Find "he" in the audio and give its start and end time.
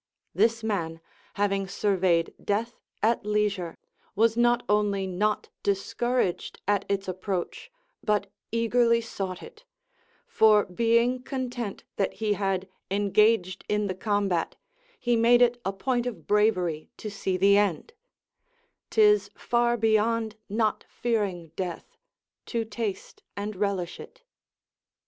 12.15-12.33, 14.99-15.15